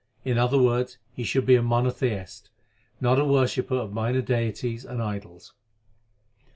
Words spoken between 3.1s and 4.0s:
a worshipper of